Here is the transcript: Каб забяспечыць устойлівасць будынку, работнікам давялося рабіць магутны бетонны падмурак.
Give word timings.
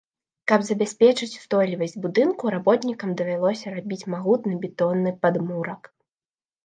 Каб 0.51 0.61
забяспечыць 0.69 1.37
устойлівасць 1.39 1.93
будынку, 2.07 2.43
работнікам 2.57 3.09
давялося 3.21 3.77
рабіць 3.77 4.09
магутны 4.15 4.53
бетонны 4.65 5.11
падмурак. 5.27 5.81